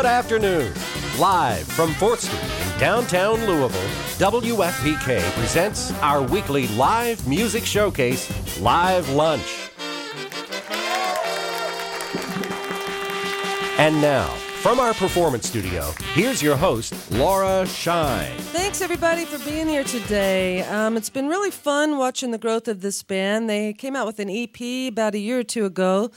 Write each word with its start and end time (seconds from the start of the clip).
Good 0.00 0.06
afternoon. 0.06 0.72
Live 1.18 1.66
from 1.66 1.90
4th 1.90 2.20
Street 2.20 2.72
in 2.72 2.80
downtown 2.80 3.44
Louisville, 3.44 3.78
WFPK 4.16 5.20
presents 5.32 5.92
our 6.00 6.22
weekly 6.22 6.68
live 6.68 7.28
music 7.28 7.66
showcase, 7.66 8.26
Live 8.62 9.10
Lunch. 9.10 9.70
And 13.78 14.00
now, 14.00 14.28
from 14.62 14.80
our 14.80 14.94
performance 14.94 15.46
studio, 15.46 15.90
here's 16.14 16.42
your 16.42 16.56
host, 16.56 16.94
Laura 17.10 17.66
Shine. 17.66 18.38
Thanks, 18.54 18.80
everybody, 18.80 19.26
for 19.26 19.38
being 19.44 19.68
here 19.68 19.84
today. 19.84 20.62
Um, 20.62 20.96
it's 20.96 21.10
been 21.10 21.28
really 21.28 21.50
fun 21.50 21.98
watching 21.98 22.30
the 22.30 22.38
growth 22.38 22.68
of 22.68 22.80
this 22.80 23.02
band. 23.02 23.50
They 23.50 23.74
came 23.74 23.94
out 23.96 24.06
with 24.06 24.18
an 24.18 24.30
EP 24.30 24.90
about 24.90 25.14
a 25.14 25.18
year 25.18 25.40
or 25.40 25.44
two 25.44 25.66
ago, 25.66 26.10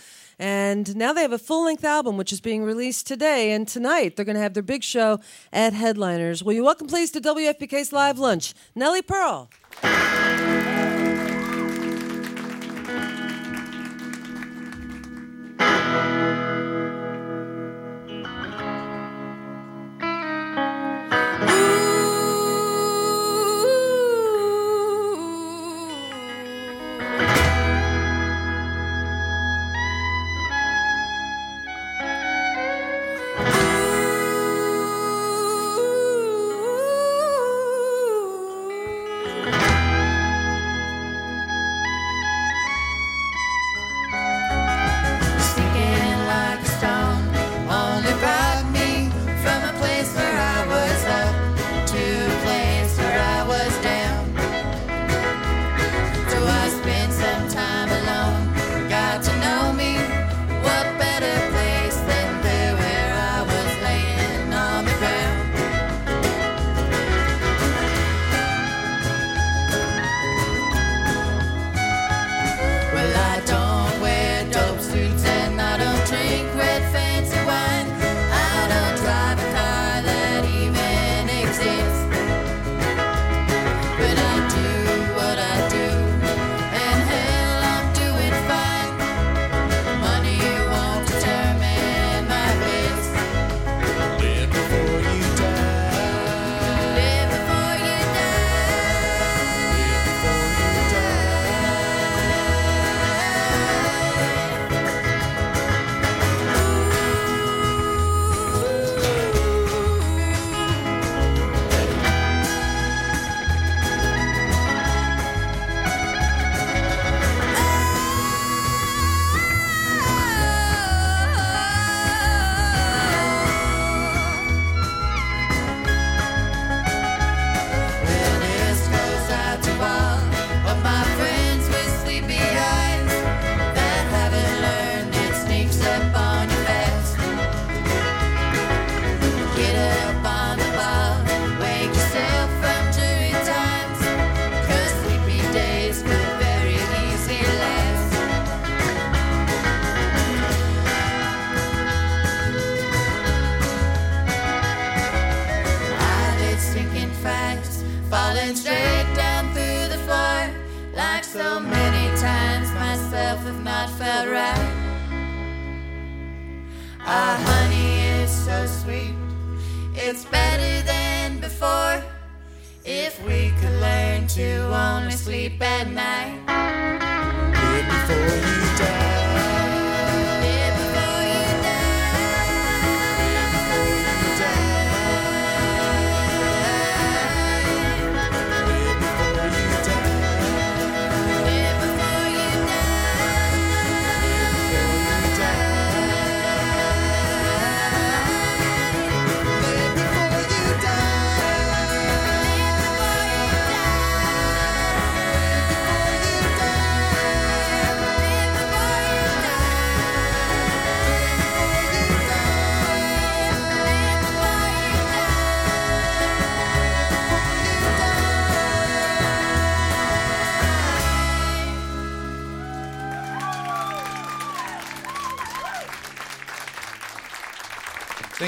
and 0.44 0.94
now 0.98 1.14
they 1.14 1.22
have 1.22 1.32
a 1.32 1.38
full 1.38 1.64
length 1.64 1.86
album, 1.86 2.18
which 2.18 2.34
is 2.34 2.42
being 2.42 2.66
released 2.66 3.08
today. 3.08 3.54
And 3.54 3.66
tonight, 3.66 4.18
they're 4.18 4.26
going 4.26 4.36
to 4.36 4.42
have 4.42 4.54
their 4.54 4.62
big 4.62 4.84
show 4.84 5.22
at 5.54 5.72
Headliners. 5.72 6.44
Will 6.44 6.52
you 6.52 6.66
welcome, 6.66 6.88
please, 6.88 7.12
to 7.12 7.22
WFPK's 7.22 7.94
Live 7.94 8.20
Lunch, 8.20 8.54
Nellie 8.76 9.02
Pearl. 9.02 9.50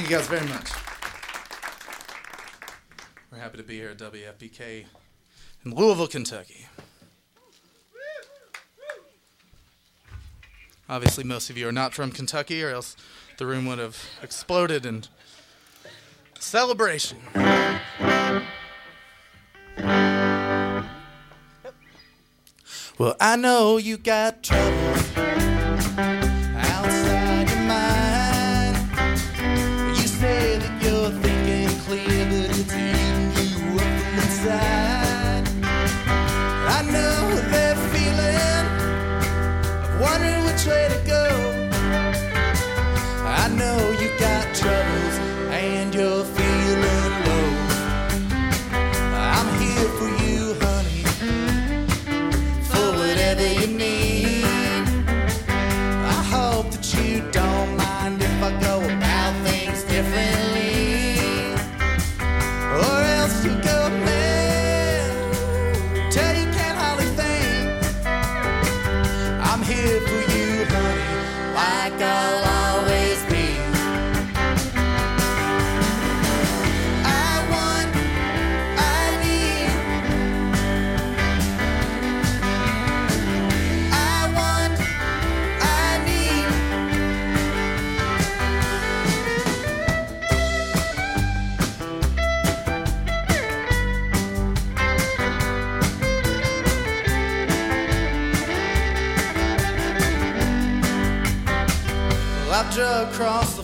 Thank 0.05 0.11
you 0.11 0.17
guys 0.19 0.27
very 0.27 0.47
much. 0.49 0.69
We're 3.31 3.39
happy 3.39 3.57
to 3.57 3.63
be 3.63 3.77
here 3.77 3.89
at 3.89 3.97
WFPK 3.97 4.85
in 5.65 5.73
Louisville, 5.73 6.05
Kentucky. 6.05 6.67
Obviously, 10.87 11.23
most 11.23 11.49
of 11.49 11.57
you 11.57 11.67
are 11.67 11.71
not 11.71 11.95
from 11.95 12.11
Kentucky, 12.11 12.63
or 12.63 12.69
else 12.69 12.95
the 13.39 13.47
room 13.47 13.65
would 13.65 13.79
have 13.79 13.97
exploded 14.21 14.85
in 14.85 15.05
celebration. 16.37 17.17
Well, 22.99 23.15
I 23.19 23.35
know 23.37 23.77
you 23.77 23.97
got 23.97 24.43
troubles 24.43 24.84
across 103.09 103.54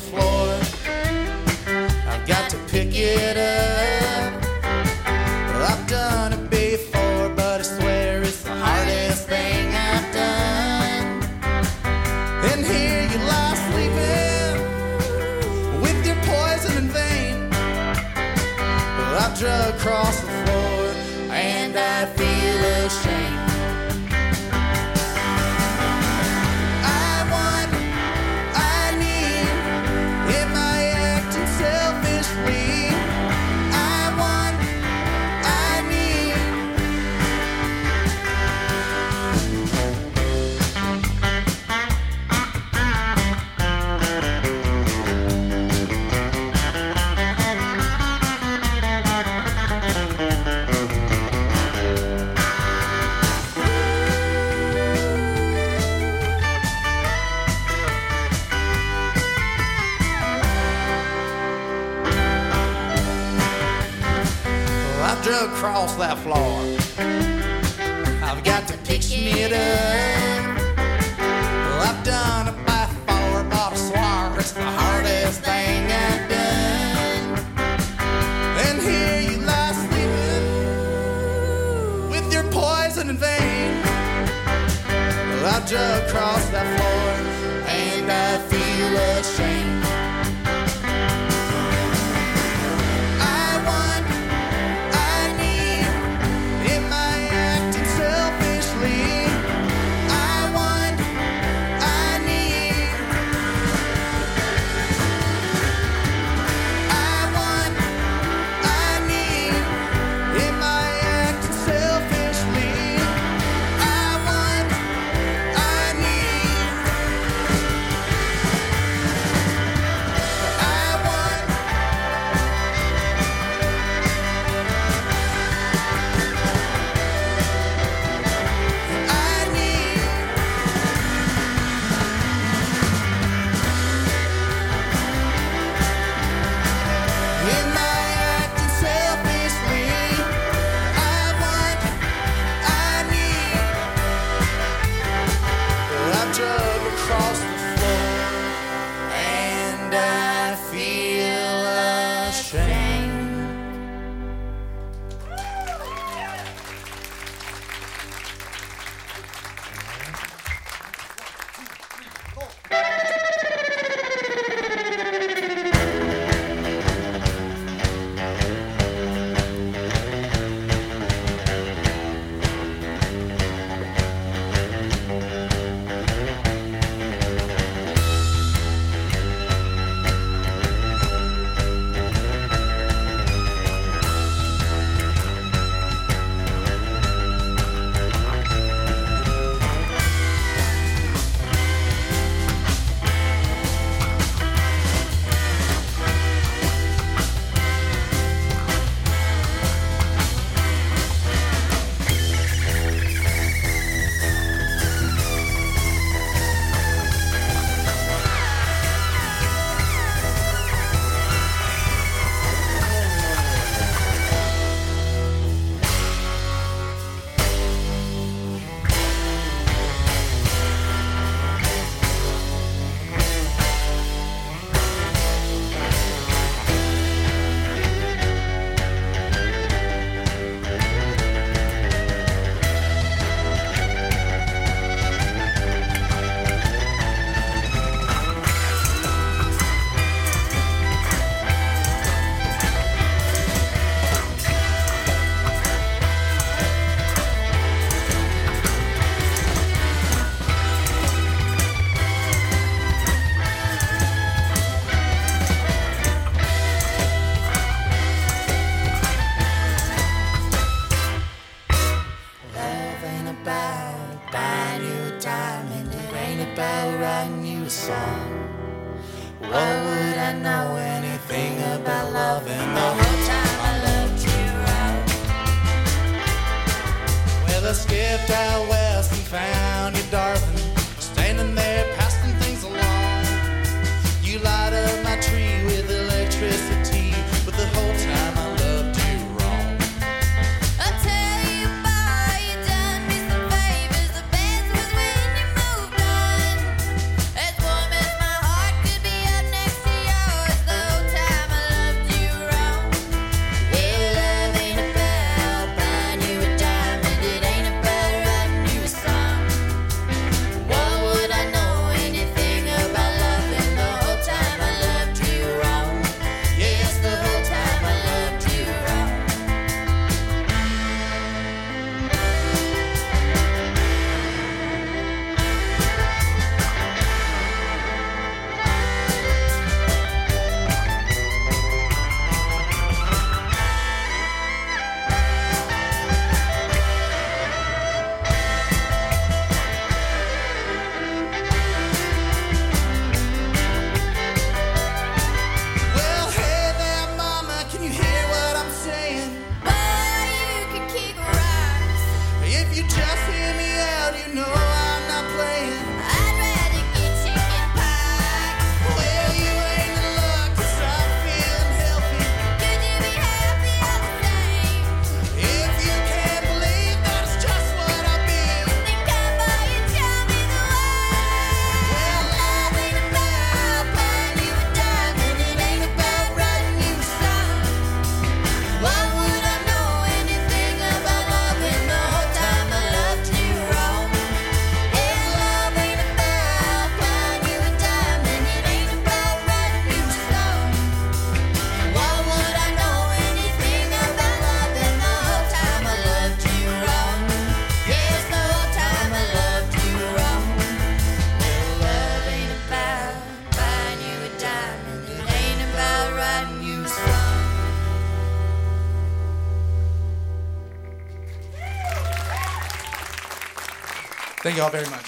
y'all 414.61 414.69
very 414.69 414.87
much. 414.91 415.05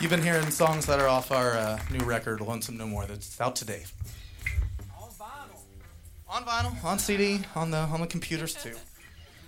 You've 0.00 0.10
been 0.10 0.22
hearing 0.22 0.50
songs 0.50 0.86
that 0.86 0.98
are 0.98 1.06
off 1.06 1.30
our 1.30 1.52
uh, 1.52 1.78
new 1.90 2.02
record, 2.02 2.40
Lonesome 2.40 2.78
No 2.78 2.86
More, 2.86 3.04
that's 3.04 3.38
out 3.42 3.56
today. 3.56 3.84
On 4.98 5.10
vinyl. 5.10 5.60
On 6.30 6.44
vinyl, 6.44 6.82
on 6.82 6.98
CD, 6.98 7.40
on 7.54 7.70
the, 7.70 7.76
on 7.76 8.00
the 8.00 8.06
computers 8.06 8.54
too. 8.54 8.74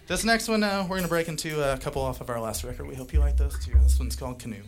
This 0.07 0.23
next 0.23 0.49
one, 0.49 0.63
uh, 0.63 0.83
we're 0.83 0.97
going 0.99 1.05
to 1.05 1.09
break 1.09 1.29
into 1.29 1.63
a 1.63 1.79
couple 1.79 2.03
off 2.03 2.21
of 2.21 2.29
our 2.29 2.39
last 2.39 2.63
record. 2.63 2.87
We 2.87 2.95
hope 2.95 3.15
you 3.15 3.21
like 3.21 3.39
those 3.39 3.59
too. 3.65 3.73
This 3.83 3.99
one's 3.99 4.17
called 4.17 4.39
Canoe. 4.39 4.61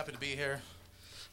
happy 0.00 0.12
to 0.12 0.18
be 0.18 0.34
here. 0.34 0.62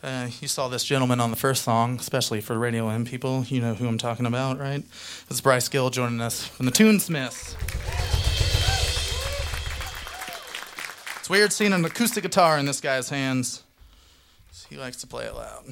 Uh, 0.03 0.27
you 0.41 0.47
saw 0.50 0.67
this 0.67 0.83
gentleman 0.83 1.21
on 1.21 1.31
the 1.31 1.38
first 1.38 1.63
song, 1.63 1.95
especially 2.01 2.41
for 2.41 2.59
Radio 2.59 2.89
M 2.89 3.05
people. 3.05 3.45
You 3.45 3.62
know 3.62 3.74
who 3.74 3.88
I'm 3.88 3.97
talking 3.97 4.25
about, 4.25 4.59
right? 4.59 4.83
It's 5.29 5.39
Bryce 5.39 5.69
Gill 5.69 5.89
joining 5.89 6.19
us 6.19 6.45
from 6.45 6.65
the 6.65 6.74
Tunesmiths. 6.74 7.55
It's 11.17 11.29
weird 11.29 11.53
seeing 11.53 11.71
an 11.71 11.86
acoustic 11.86 12.24
guitar 12.24 12.57
in 12.57 12.65
this 12.65 12.81
guy's 12.81 13.07
hands. 13.07 13.63
He 14.69 14.75
likes 14.75 14.97
to 14.97 15.07
play 15.07 15.27
it 15.27 15.33
loud. 15.33 15.63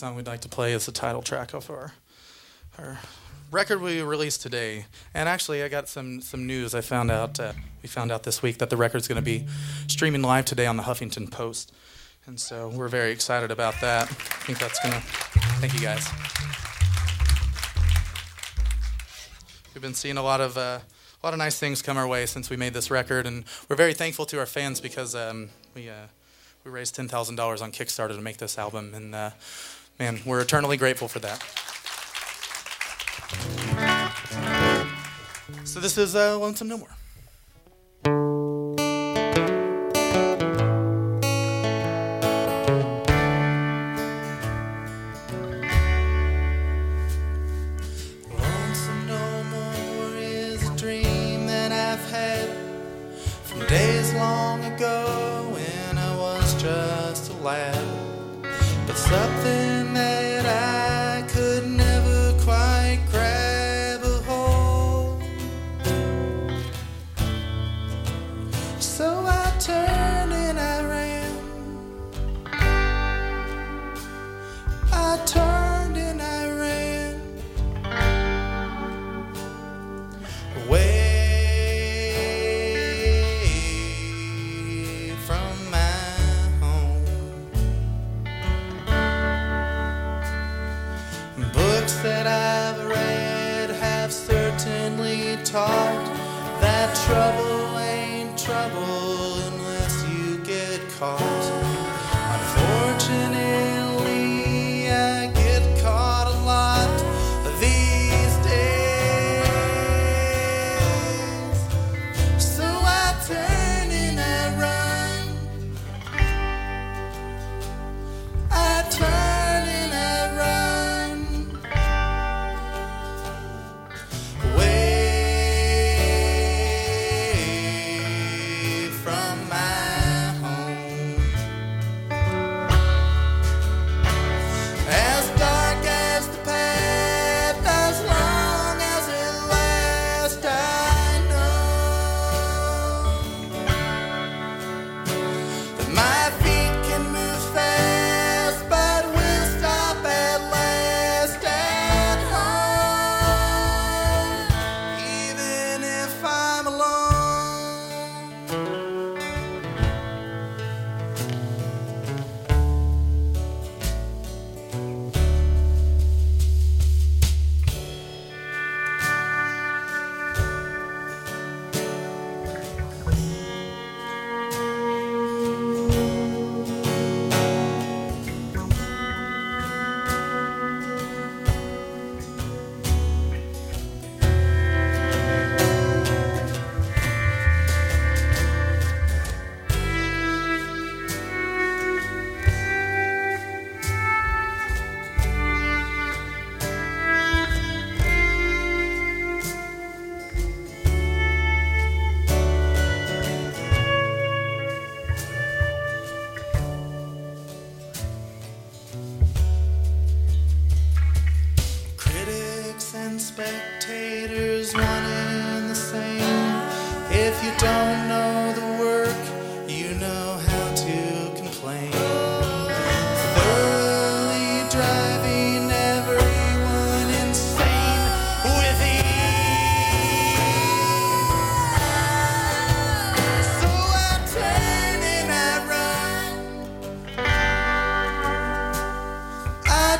Song 0.00 0.14
we'd 0.14 0.26
like 0.26 0.40
to 0.40 0.48
play 0.48 0.72
is 0.72 0.86
the 0.86 0.92
title 0.92 1.20
track 1.20 1.52
of 1.52 1.68
our, 1.68 1.92
our 2.78 2.98
record 3.50 3.82
we 3.82 4.00
released 4.00 4.40
today. 4.40 4.86
And 5.12 5.28
actually, 5.28 5.62
I 5.62 5.68
got 5.68 5.88
some, 5.90 6.22
some 6.22 6.46
news. 6.46 6.74
I 6.74 6.80
found 6.80 7.10
out 7.10 7.38
uh, 7.38 7.52
we 7.82 7.88
found 7.90 8.10
out 8.10 8.22
this 8.22 8.42
week 8.42 8.56
that 8.60 8.70
the 8.70 8.78
record's 8.78 9.06
going 9.06 9.16
to 9.16 9.22
be 9.22 9.44
streaming 9.88 10.22
live 10.22 10.46
today 10.46 10.64
on 10.64 10.78
the 10.78 10.84
Huffington 10.84 11.30
Post, 11.30 11.74
and 12.24 12.40
so 12.40 12.70
we're 12.70 12.88
very 12.88 13.10
excited 13.10 13.50
about 13.50 13.74
that. 13.82 14.04
I 14.04 14.14
think 14.46 14.58
that's 14.58 14.80
going 14.80 14.94
to. 14.94 15.00
Thank 15.60 15.74
you 15.74 15.80
guys. 15.80 16.08
We've 19.74 19.82
been 19.82 19.92
seeing 19.92 20.16
a 20.16 20.22
lot 20.22 20.40
of 20.40 20.56
uh, 20.56 20.78
a 21.22 21.26
lot 21.26 21.34
of 21.34 21.38
nice 21.38 21.58
things 21.58 21.82
come 21.82 21.98
our 21.98 22.08
way 22.08 22.24
since 22.24 22.48
we 22.48 22.56
made 22.56 22.72
this 22.72 22.90
record, 22.90 23.26
and 23.26 23.44
we're 23.68 23.76
very 23.76 23.92
thankful 23.92 24.24
to 24.24 24.38
our 24.38 24.46
fans 24.46 24.80
because 24.80 25.14
um, 25.14 25.50
we 25.74 25.90
uh, 25.90 26.06
we 26.64 26.70
raised 26.70 26.94
ten 26.94 27.06
thousand 27.06 27.36
dollars 27.36 27.60
on 27.60 27.70
Kickstarter 27.70 28.16
to 28.16 28.22
make 28.22 28.38
this 28.38 28.56
album, 28.56 28.94
and 28.94 29.14
uh, 29.14 29.30
man, 30.00 30.18
we're 30.24 30.40
eternally 30.40 30.78
grateful 30.78 31.06
for 31.06 31.18
that. 31.20 31.38
So 35.64 35.78
this 35.78 35.98
is 35.98 36.16
uh, 36.16 36.38
Lonesome 36.38 36.68
No 36.68 36.78
More. 36.78 36.88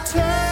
Turn 0.04 0.49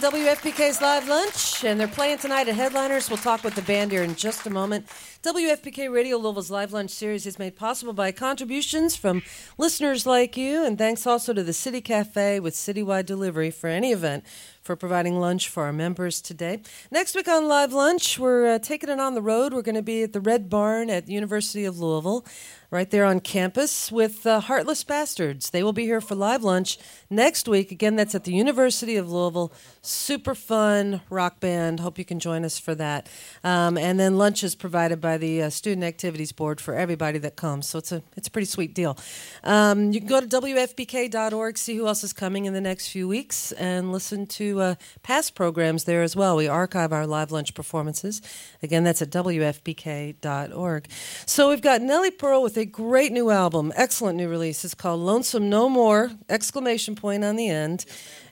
WFPK's 0.00 0.80
Live 0.80 1.08
Lunch, 1.08 1.64
and 1.64 1.80
they're 1.80 1.88
playing 1.88 2.18
tonight 2.18 2.48
at 2.48 2.54
Headliners. 2.54 3.10
We'll 3.10 3.16
talk 3.16 3.42
with 3.42 3.54
the 3.54 3.62
band 3.62 3.90
here 3.90 4.02
in 4.02 4.14
just 4.14 4.46
a 4.46 4.50
moment. 4.50 4.86
WFPK 5.24 5.92
Radio 5.92 6.16
Louisville's 6.16 6.50
Live 6.50 6.72
Lunch 6.72 6.90
series 6.90 7.26
is 7.26 7.38
made 7.38 7.56
possible 7.56 7.92
by 7.92 8.12
contributions 8.12 8.94
from 8.94 9.22
listeners 9.58 10.06
like 10.06 10.36
you, 10.36 10.64
and 10.64 10.78
thanks 10.78 11.06
also 11.06 11.32
to 11.32 11.42
the 11.42 11.52
City 11.52 11.80
Cafe 11.80 12.38
with 12.38 12.54
citywide 12.54 13.06
delivery 13.06 13.50
for 13.50 13.66
any 13.66 13.90
event 13.90 14.24
for 14.68 14.76
providing 14.76 15.18
lunch 15.18 15.48
for 15.48 15.64
our 15.64 15.72
members 15.72 16.20
today. 16.20 16.60
Next 16.90 17.14
week 17.14 17.26
on 17.26 17.48
Live 17.48 17.72
Lunch, 17.72 18.18
we're 18.18 18.46
uh, 18.54 18.58
taking 18.58 18.90
it 18.90 19.00
on 19.00 19.14
the 19.14 19.22
road. 19.22 19.54
We're 19.54 19.62
going 19.62 19.76
to 19.76 19.82
be 19.82 20.02
at 20.02 20.12
the 20.12 20.20
Red 20.20 20.50
Barn 20.50 20.90
at 20.90 21.08
University 21.08 21.64
of 21.64 21.80
Louisville, 21.80 22.26
right 22.70 22.90
there 22.90 23.06
on 23.06 23.20
campus 23.20 23.90
with 23.90 24.26
uh, 24.26 24.40
Heartless 24.40 24.84
Bastards. 24.84 25.48
They 25.48 25.62
will 25.62 25.72
be 25.72 25.84
here 25.84 26.02
for 26.02 26.14
Live 26.14 26.44
Lunch 26.44 26.78
next 27.08 27.48
week. 27.48 27.72
Again, 27.72 27.96
that's 27.96 28.14
at 28.14 28.24
the 28.24 28.34
University 28.34 28.96
of 28.96 29.10
Louisville. 29.10 29.54
Super 29.88 30.34
fun 30.34 31.00
rock 31.08 31.40
band. 31.40 31.80
Hope 31.80 31.96
you 31.96 32.04
can 32.04 32.20
join 32.20 32.44
us 32.44 32.58
for 32.58 32.74
that. 32.74 33.08
Um, 33.42 33.78
and 33.78 33.98
then 33.98 34.18
lunch 34.18 34.44
is 34.44 34.54
provided 34.54 35.00
by 35.00 35.16
the 35.16 35.44
uh, 35.44 35.50
Student 35.50 35.82
Activities 35.84 36.30
Board 36.30 36.60
for 36.60 36.74
everybody 36.74 37.16
that 37.20 37.36
comes. 37.36 37.66
So 37.66 37.78
it's 37.78 37.90
a 37.90 38.02
it's 38.14 38.28
a 38.28 38.30
pretty 38.30 38.44
sweet 38.44 38.74
deal. 38.74 38.98
Um, 39.44 39.94
you 39.94 40.00
can 40.00 40.08
go 40.08 40.20
to 40.20 40.26
wfpk.org, 40.26 41.56
see 41.56 41.74
who 41.74 41.86
else 41.86 42.04
is 42.04 42.12
coming 42.12 42.44
in 42.44 42.52
the 42.52 42.60
next 42.60 42.88
few 42.88 43.08
weeks, 43.08 43.50
and 43.52 43.90
listen 43.90 44.26
to 44.26 44.60
uh, 44.60 44.74
past 45.02 45.34
programs 45.34 45.84
there 45.84 46.02
as 46.02 46.14
well. 46.14 46.36
We 46.36 46.48
archive 46.48 46.92
our 46.92 47.06
live 47.06 47.32
lunch 47.32 47.54
performances. 47.54 48.20
Again, 48.62 48.84
that's 48.84 49.00
at 49.00 49.08
wfpk.org. 49.08 50.90
So 51.24 51.48
we've 51.48 51.62
got 51.62 51.80
Nellie 51.80 52.10
Pearl 52.10 52.42
with 52.42 52.58
a 52.58 52.66
great 52.66 53.10
new 53.10 53.30
album, 53.30 53.72
excellent 53.74 54.18
new 54.18 54.28
release. 54.28 54.66
It's 54.66 54.74
called 54.74 55.00
Lonesome 55.00 55.48
No 55.48 55.70
More! 55.70 56.10
Exclamation 56.28 56.94
point 56.94 57.24
on 57.24 57.36
the 57.36 57.48
end. 57.48 57.86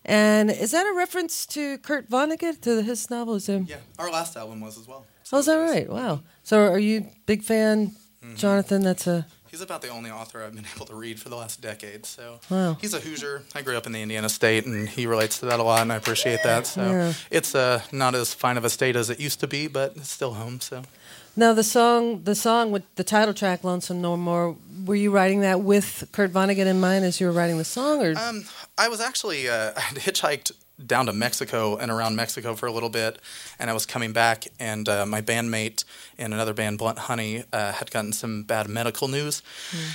And 0.08 0.50
is 0.50 0.70
that 0.70 0.86
a 0.86 0.94
reference 0.94 1.44
to 1.46 1.78
Kurt 1.78 2.08
Vonnegut 2.08 2.60
to 2.62 2.80
his 2.82 3.10
novel? 3.10 3.38
Yeah, 3.38 3.76
our 3.98 4.10
last 4.10 4.36
album 4.36 4.60
was 4.60 4.78
as 4.78 4.86
well. 4.86 5.04
Oh, 5.32 5.38
is 5.38 5.46
that 5.46 5.56
right? 5.56 5.90
Wow. 5.90 6.20
So 6.44 6.58
are 6.72 6.78
you 6.78 7.06
big 7.26 7.42
fan, 7.42 7.96
Jonathan? 8.36 8.82
That's 8.82 9.06
a 9.08 9.26
He's 9.50 9.60
about 9.62 9.80
the 9.80 9.88
only 9.88 10.10
author 10.10 10.42
I've 10.44 10.54
been 10.54 10.66
able 10.76 10.86
to 10.86 10.94
read 10.94 11.18
for 11.18 11.28
the 11.28 11.36
last 11.36 11.60
decade. 11.60 12.04
So 12.06 12.40
Wow. 12.50 12.76
he's 12.80 12.94
a 12.94 13.00
Hoosier. 13.00 13.42
I 13.54 13.62
grew 13.62 13.76
up 13.76 13.86
in 13.86 13.92
the 13.92 14.02
Indiana 14.02 14.28
state, 14.28 14.66
and 14.66 14.88
he 14.88 15.06
relates 15.06 15.38
to 15.40 15.46
that 15.46 15.58
a 15.60 15.62
lot, 15.62 15.80
and 15.82 15.92
I 15.92 15.96
appreciate 15.96 16.42
that. 16.44 16.66
So 16.66 16.82
Yeah. 16.82 17.12
it's 17.30 17.54
uh, 17.54 17.80
not 17.90 18.14
as 18.14 18.34
fine 18.34 18.58
of 18.58 18.64
a 18.64 18.70
state 18.70 18.96
as 18.96 19.08
it 19.10 19.18
used 19.18 19.40
to 19.40 19.46
be, 19.48 19.66
but 19.66 19.96
it's 19.96 20.10
still 20.10 20.34
home. 20.34 20.60
So 20.60 20.82
now 21.36 21.52
the 21.52 21.64
song. 21.64 22.22
The 22.24 22.34
song 22.34 22.70
with 22.70 22.82
the 22.96 23.04
title 23.04 23.34
track 23.34 23.64
"Lonesome 23.64 24.00
No 24.00 24.16
More." 24.16 24.56
Were 24.84 24.94
you 24.94 25.10
writing 25.10 25.40
that 25.40 25.62
with 25.62 26.08
Kurt 26.12 26.32
Vonnegut 26.32 26.66
in 26.66 26.80
mind 26.80 27.04
as 27.04 27.20
you 27.20 27.26
were 27.26 27.32
writing 27.32 27.58
the 27.58 27.64
song, 27.64 28.02
or 28.02 28.16
um, 28.16 28.44
I 28.78 28.88
was 28.88 29.00
actually 29.00 29.48
uh, 29.48 29.72
I 29.76 29.80
had 29.80 29.98
hitchhiked 29.98 30.52
down 30.84 31.06
to 31.06 31.12
Mexico 31.12 31.76
and 31.76 31.90
around 31.90 32.16
Mexico 32.16 32.54
for 32.54 32.66
a 32.66 32.72
little 32.72 32.90
bit, 32.90 33.18
and 33.58 33.70
I 33.70 33.72
was 33.72 33.86
coming 33.86 34.12
back, 34.12 34.46
and 34.60 34.88
uh, 34.88 35.06
my 35.06 35.22
bandmate 35.22 35.84
in 36.18 36.32
another 36.32 36.52
band, 36.52 36.78
Blunt 36.78 36.98
Honey, 36.98 37.44
uh, 37.52 37.72
had 37.72 37.90
gotten 37.90 38.12
some 38.12 38.42
bad 38.42 38.68
medical 38.68 39.08
news, 39.08 39.42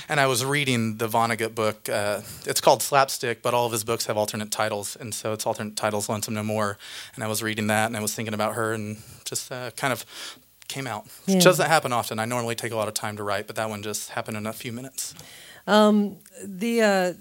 and 0.08 0.18
I 0.18 0.26
was 0.26 0.44
reading 0.44 0.96
the 0.96 1.08
Vonnegut 1.08 1.54
book. 1.54 1.88
Uh, 1.88 2.22
it's 2.46 2.60
called 2.60 2.82
Slapstick, 2.82 3.42
but 3.42 3.54
all 3.54 3.66
of 3.66 3.72
his 3.72 3.84
books 3.84 4.06
have 4.06 4.16
alternate 4.16 4.50
titles, 4.50 4.96
and 4.96 5.14
so 5.14 5.32
it's 5.32 5.46
alternate 5.46 5.76
titles, 5.76 6.08
Lonesome 6.08 6.34
No 6.34 6.42
More, 6.42 6.78
and 7.14 7.22
I 7.22 7.28
was 7.28 7.42
reading 7.42 7.68
that, 7.68 7.86
and 7.86 7.96
I 7.96 8.00
was 8.00 8.14
thinking 8.14 8.34
about 8.34 8.54
her, 8.54 8.72
and 8.72 8.98
just 9.24 9.52
uh, 9.52 9.70
kind 9.76 9.92
of 9.92 10.04
came 10.72 10.86
out. 10.86 11.06
Yeah. 11.26 11.36
It 11.36 11.42
doesn't 11.42 11.66
happen 11.66 11.92
often. 11.92 12.18
I 12.18 12.24
normally 12.24 12.54
take 12.54 12.72
a 12.72 12.76
lot 12.76 12.88
of 12.88 12.94
time 12.94 13.16
to 13.16 13.22
write, 13.22 13.46
but 13.46 13.56
that 13.56 13.68
one 13.68 13.82
just 13.82 14.10
happened 14.10 14.36
in 14.36 14.46
a 14.46 14.52
few 14.52 14.72
minutes. 14.72 15.14
the 16.44 16.82
uh, 16.82 17.12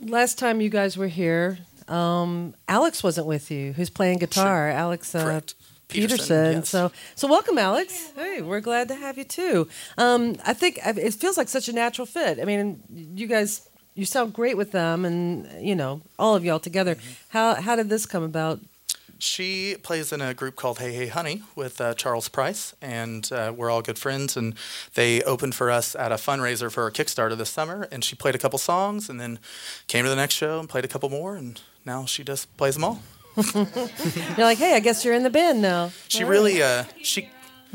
last 0.00 0.38
time 0.38 0.60
you 0.60 0.68
guys 0.68 0.96
were 0.96 1.08
here? 1.08 1.58
Um, 1.88 2.54
Alex 2.68 3.02
wasn't 3.02 3.26
with 3.26 3.50
you. 3.50 3.72
Who's 3.72 3.90
playing 3.90 4.18
guitar? 4.18 4.68
Alex 4.68 5.14
uh, 5.14 5.40
Peterson. 5.88 6.16
Peterson, 6.16 6.52
yes. 6.56 6.68
So, 6.68 6.90
so 7.14 7.28
welcome, 7.28 7.58
Alex. 7.58 8.12
Hey, 8.16 8.40
we're 8.40 8.60
glad 8.60 8.88
to 8.88 8.94
have 8.94 9.18
you 9.18 9.24
too. 9.24 9.68
Um, 9.98 10.36
I 10.44 10.54
think 10.54 10.78
it 10.84 11.14
feels 11.14 11.36
like 11.36 11.48
such 11.48 11.68
a 11.68 11.72
natural 11.72 12.06
fit. 12.06 12.40
I 12.40 12.44
mean, 12.44 12.82
you 13.14 13.26
guys, 13.26 13.68
you 13.94 14.06
sound 14.06 14.32
great 14.32 14.56
with 14.56 14.72
them, 14.72 15.04
and 15.04 15.46
you 15.64 15.74
know, 15.74 16.00
all 16.18 16.34
of 16.34 16.44
y'all 16.44 16.60
together. 16.60 16.94
Mm-hmm. 16.94 17.12
How 17.28 17.54
how 17.56 17.76
did 17.76 17.88
this 17.88 18.06
come 18.06 18.22
about? 18.22 18.60
She 19.22 19.76
plays 19.80 20.12
in 20.12 20.20
a 20.20 20.34
group 20.34 20.56
called 20.56 20.80
Hey 20.80 20.92
Hey 20.92 21.06
Honey 21.06 21.44
with 21.54 21.80
uh, 21.80 21.94
Charles 21.94 22.28
Price, 22.28 22.74
and 22.82 23.30
uh, 23.30 23.52
we're 23.56 23.70
all 23.70 23.80
good 23.80 23.96
friends. 23.96 24.36
And 24.36 24.54
they 24.94 25.22
opened 25.22 25.54
for 25.54 25.70
us 25.70 25.94
at 25.94 26.10
a 26.10 26.16
fundraiser 26.16 26.72
for 26.72 26.82
our 26.82 26.90
Kickstarter 26.90 27.36
this 27.38 27.48
summer. 27.48 27.86
And 27.92 28.02
she 28.02 28.16
played 28.16 28.34
a 28.34 28.38
couple 28.38 28.58
songs, 28.58 29.08
and 29.08 29.20
then 29.20 29.38
came 29.86 30.02
to 30.02 30.10
the 30.10 30.16
next 30.16 30.34
show 30.34 30.58
and 30.58 30.68
played 30.68 30.84
a 30.84 30.88
couple 30.88 31.08
more. 31.08 31.36
And 31.36 31.60
now 31.86 32.04
she 32.04 32.24
just 32.24 32.54
plays 32.56 32.74
them 32.74 32.82
all. 32.82 33.00
You're 33.54 34.38
like, 34.38 34.58
hey, 34.58 34.74
I 34.74 34.80
guess 34.80 35.04
you're 35.04 35.14
in 35.14 35.22
the 35.22 35.30
band 35.30 35.62
now. 35.62 35.92
She 36.08 36.24
really 36.24 36.60
uh, 36.60 36.84
she 37.00 37.30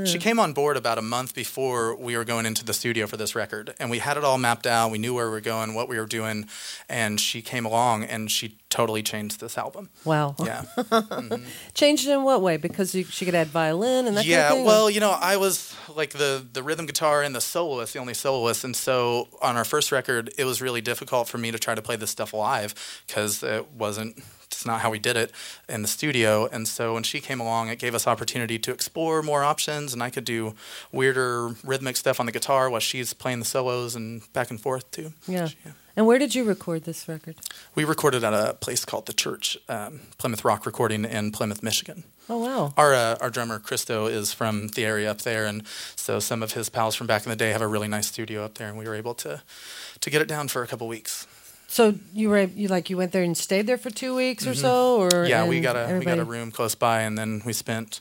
she 0.05 0.17
hmm. 0.17 0.19
came 0.19 0.39
on 0.39 0.53
board 0.53 0.77
about 0.77 0.97
a 0.97 1.01
month 1.01 1.33
before 1.33 1.95
we 1.95 2.15
were 2.15 2.25
going 2.25 2.45
into 2.45 2.63
the 2.63 2.73
studio 2.73 3.07
for 3.07 3.17
this 3.17 3.35
record, 3.35 3.73
and 3.79 3.89
we 3.89 3.99
had 3.99 4.17
it 4.17 4.23
all 4.23 4.37
mapped 4.37 4.67
out. 4.67 4.91
We 4.91 4.97
knew 4.97 5.13
where 5.13 5.25
we 5.27 5.31
were 5.31 5.41
going, 5.41 5.73
what 5.73 5.89
we 5.89 5.99
were 5.99 6.05
doing, 6.05 6.47
and 6.87 7.19
she 7.19 7.41
came 7.41 7.65
along 7.65 8.03
and 8.03 8.29
she 8.29 8.57
totally 8.69 9.01
changed 9.01 9.39
this 9.39 9.57
album. 9.57 9.89
Wow. 10.05 10.35
Yeah. 10.39 10.63
Mm-hmm. 11.07 11.45
Changed 11.73 12.07
in 12.07 12.23
what 12.23 12.41
way? 12.41 12.57
Because 12.57 12.93
you, 12.93 13.03
she 13.03 13.25
could 13.25 13.35
add 13.35 13.47
violin 13.47 14.07
and 14.07 14.17
that 14.17 14.25
yeah, 14.25 14.35
kind 14.35 14.45
of 14.45 14.57
thing. 14.57 14.65
Yeah, 14.65 14.71
well, 14.71 14.89
you 14.89 14.99
know, 14.99 15.11
I 15.11 15.37
was 15.37 15.75
like 15.95 16.11
the 16.11 16.45
the 16.53 16.63
rhythm 16.63 16.85
guitar 16.85 17.23
and 17.23 17.35
the 17.35 17.41
soloist, 17.41 17.93
the 17.93 17.99
only 17.99 18.13
soloist, 18.13 18.63
and 18.63 18.75
so 18.75 19.27
on 19.41 19.57
our 19.57 19.65
first 19.65 19.91
record, 19.91 20.31
it 20.37 20.45
was 20.45 20.61
really 20.61 20.81
difficult 20.81 21.27
for 21.27 21.37
me 21.37 21.51
to 21.51 21.59
try 21.59 21.75
to 21.75 21.81
play 21.81 21.95
this 21.95 22.11
stuff 22.11 22.33
live 22.33 22.73
because 23.07 23.43
it 23.43 23.71
wasn't. 23.71 24.21
Not 24.67 24.81
how 24.81 24.91
we 24.91 24.99
did 24.99 25.17
it 25.17 25.31
in 25.67 25.81
the 25.81 25.87
studio, 25.87 26.47
and 26.51 26.67
so 26.67 26.93
when 26.93 27.03
she 27.03 27.19
came 27.19 27.39
along, 27.39 27.69
it 27.69 27.79
gave 27.79 27.95
us 27.95 28.05
opportunity 28.05 28.59
to 28.59 28.71
explore 28.71 29.23
more 29.23 29.43
options, 29.43 29.93
and 29.93 30.03
I 30.03 30.09
could 30.09 30.25
do 30.25 30.53
weirder 30.91 31.55
rhythmic 31.63 31.97
stuff 31.97 32.19
on 32.19 32.25
the 32.25 32.31
guitar 32.31 32.69
while 32.69 32.79
she's 32.79 33.13
playing 33.13 33.39
the 33.39 33.45
solos 33.45 33.95
and 33.95 34.21
back 34.33 34.51
and 34.51 34.61
forth 34.61 34.91
too. 34.91 35.13
yeah. 35.65 35.71
And 35.95 36.05
where 36.05 36.19
did 36.19 36.35
you 36.35 36.43
record 36.43 36.83
this 36.83 37.07
record? 37.07 37.37
We 37.73 37.83
recorded 37.83 38.23
at 38.23 38.31
a 38.31 38.53
place 38.53 38.85
called 38.85 39.07
the 39.07 39.13
Church, 39.13 39.57
um, 39.67 40.01
Plymouth 40.19 40.45
Rock 40.45 40.67
Recording 40.67 41.05
in 41.05 41.31
Plymouth, 41.31 41.63
Michigan. 41.63 42.03
Oh 42.29 42.37
wow. 42.37 42.73
Our 42.77 42.93
uh, 42.93 43.15
our 43.19 43.31
drummer 43.31 43.57
Christo 43.57 44.05
is 44.05 44.31
from 44.31 44.67
the 44.69 44.85
area 44.85 45.09
up 45.09 45.21
there, 45.23 45.45
and 45.45 45.63
so 45.95 46.19
some 46.19 46.43
of 46.43 46.53
his 46.53 46.69
pals 46.69 46.93
from 46.93 47.07
back 47.07 47.25
in 47.25 47.29
the 47.31 47.35
day 47.35 47.51
have 47.51 47.63
a 47.63 47.67
really 47.67 47.87
nice 47.87 48.07
studio 48.07 48.43
up 48.43 48.55
there, 48.55 48.67
and 48.67 48.77
we 48.77 48.85
were 48.85 48.95
able 48.95 49.15
to 49.15 49.41
to 49.99 50.09
get 50.09 50.21
it 50.21 50.27
down 50.27 50.49
for 50.49 50.61
a 50.61 50.67
couple 50.67 50.87
weeks. 50.87 51.25
So 51.69 51.95
you 52.13 52.29
were 52.29 52.43
you 52.43 52.67
like 52.69 52.89
you 52.89 52.97
went 52.97 53.11
there 53.11 53.23
and 53.23 53.35
stayed 53.37 53.67
there 53.67 53.77
for 53.77 53.89
two 53.89 54.15
weeks 54.15 54.47
or 54.47 54.53
so, 54.55 54.97
or 55.01 55.09
Mm-hmm. 55.09 55.29
Yeah, 55.29 55.45
we 55.47 55.59
got 55.59 55.75
a 55.75 55.97
we 55.99 56.05
got 56.05 56.19
a 56.19 56.23
room 56.23 56.51
close 56.51 56.75
by, 56.75 57.01
and 57.01 57.17
then 57.17 57.41
we 57.45 57.53
spent 57.53 57.99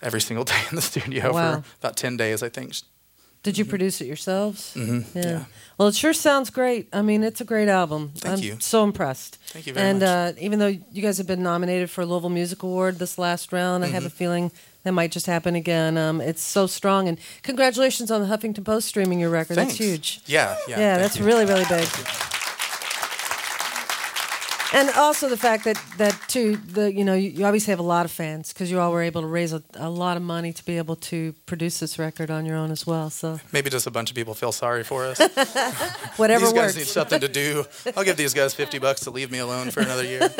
every 0.00 0.20
single 0.20 0.44
day 0.52 0.60
in 0.70 0.76
the 0.76 0.82
studio 0.82 1.32
Wow. 1.32 1.60
for 1.60 1.64
about 1.80 1.96
ten 1.96 2.16
days, 2.16 2.42
I 2.42 2.48
think. 2.48 2.74
Did 3.44 3.56
you 3.56 3.64
produce 3.64 4.00
it 4.00 4.06
yourselves? 4.06 4.74
Mm-hmm. 4.74 5.18
yeah. 5.18 5.44
Well, 5.78 5.88
it 5.88 5.94
sure 5.94 6.12
sounds 6.12 6.50
great. 6.50 6.88
I 6.92 7.02
mean, 7.02 7.22
it's 7.22 7.40
a 7.40 7.44
great 7.44 7.68
album. 7.68 8.10
Thank 8.16 8.38
I'm 8.38 8.42
you. 8.44 8.56
so 8.60 8.82
impressed. 8.82 9.36
Thank 9.52 9.66
you 9.68 9.72
very 9.74 9.86
and, 9.90 10.00
much. 10.00 10.08
uh, 10.08 10.32
even 10.40 10.58
though 10.58 10.66
you 10.92 11.02
guys 11.02 11.18
have 11.18 11.26
been 11.28 11.42
nominated 11.42 11.88
for 11.88 12.02
a 12.02 12.06
Louisville 12.06 12.30
Music 12.30 12.62
Award 12.64 12.98
this 12.98 13.16
last 13.16 13.52
round, 13.52 13.84
I 13.84 13.88
have 13.88 14.02
Mm-hmm. 14.02 14.06
a 14.06 14.10
feeling 14.10 14.50
that 14.82 14.92
might 14.92 15.12
just 15.12 15.26
happen 15.26 15.54
again. 15.54 15.96
Um, 15.96 16.20
it's 16.20 16.42
so 16.42 16.66
strong, 16.66 17.08
and 17.08 17.18
congratulations 17.42 18.10
on 18.10 18.20
the 18.22 18.26
Huffington 18.26 18.64
Post 18.64 18.88
streaming 18.88 19.20
your 19.20 19.30
record. 19.30 19.54
Thanks. 19.54 19.74
That's 19.78 19.88
huge. 19.90 20.20
Yeah, 20.26 20.56
yeah. 20.68 20.78
Yeah, 20.80 20.98
that's 20.98 21.18
you. 21.18 21.24
really, 21.24 21.44
really 21.46 21.64
big. 21.68 21.88
And 24.72 24.90
also 24.90 25.28
the 25.28 25.36
fact 25.36 25.64
that 25.64 25.82
that 25.96 26.20
too, 26.28 26.56
the 26.56 26.92
you 26.92 27.04
know 27.04 27.14
you, 27.14 27.30
you 27.30 27.44
obviously 27.46 27.70
have 27.70 27.78
a 27.78 27.82
lot 27.82 28.04
of 28.04 28.10
fans 28.10 28.52
because 28.52 28.70
you 28.70 28.78
all 28.80 28.92
were 28.92 29.02
able 29.02 29.22
to 29.22 29.26
raise 29.26 29.52
a, 29.52 29.62
a 29.74 29.88
lot 29.88 30.16
of 30.16 30.22
money 30.22 30.52
to 30.52 30.64
be 30.64 30.76
able 30.76 30.96
to 30.96 31.32
produce 31.46 31.80
this 31.80 31.98
record 31.98 32.30
on 32.30 32.44
your 32.44 32.56
own 32.56 32.70
as 32.70 32.86
well. 32.86 33.08
So 33.08 33.40
Maybe 33.52 33.70
just 33.70 33.86
a 33.86 33.90
bunch 33.90 34.10
of 34.10 34.16
people 34.16 34.34
feel 34.34 34.52
sorry 34.52 34.84
for 34.84 35.04
us. 35.06 35.18
whatever 36.16 36.44
these 36.44 36.52
guys 36.52 36.76
need 36.76 36.86
something 36.86 37.20
to 37.20 37.28
do. 37.28 37.64
I'll 37.96 38.04
give 38.04 38.16
these 38.16 38.34
guys 38.34 38.52
fifty 38.52 38.78
bucks 38.78 39.00
to 39.02 39.10
leave 39.10 39.30
me 39.30 39.38
alone 39.38 39.70
for 39.70 39.80
another 39.80 40.04
year. 40.04 40.28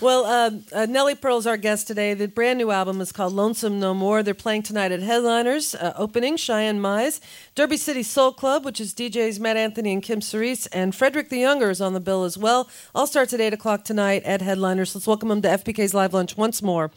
Well, 0.00 0.24
uh, 0.26 0.50
uh, 0.74 0.86
Nellie 0.86 1.14
Pearl's 1.14 1.46
our 1.46 1.56
guest 1.56 1.86
today. 1.86 2.12
The 2.12 2.28
brand 2.28 2.58
new 2.58 2.70
album 2.70 3.00
is 3.00 3.12
called 3.12 3.32
Lonesome 3.32 3.80
No 3.80 3.94
More. 3.94 4.22
They're 4.22 4.34
playing 4.34 4.64
tonight 4.64 4.92
at 4.92 5.00
Headliners, 5.00 5.74
uh, 5.74 5.94
opening 5.96 6.36
Cheyenne 6.36 6.80
Mize, 6.80 7.20
Derby 7.54 7.76
City 7.76 8.02
Soul 8.02 8.32
Club, 8.32 8.64
which 8.64 8.80
is 8.80 8.92
DJs 8.92 9.40
Matt 9.40 9.56
Anthony 9.56 9.92
and 9.92 10.02
Kim 10.02 10.20
Cerise, 10.20 10.66
and 10.66 10.94
Frederick 10.94 11.30
the 11.30 11.38
Younger 11.38 11.70
is 11.70 11.80
on 11.80 11.94
the 11.94 12.00
bill 12.00 12.24
as 12.24 12.36
well. 12.36 12.68
All 12.94 13.06
starts 13.06 13.32
at 13.32 13.40
8 13.46 13.52
o'clock 13.52 13.84
tonight 13.84 14.24
at 14.24 14.42
Headliners. 14.42 14.92
Let's 14.92 15.06
welcome 15.06 15.28
them 15.28 15.40
to 15.42 15.48
FPK's 15.48 15.94
Live 15.94 16.12
Lunch 16.12 16.36
once 16.36 16.62
more. 16.62 16.90